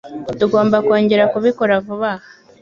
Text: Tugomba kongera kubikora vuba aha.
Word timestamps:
Tugomba 0.39 0.77
kongera 0.87 1.23
kubikora 1.33 1.73
vuba 1.85 2.11
aha. 2.15 2.27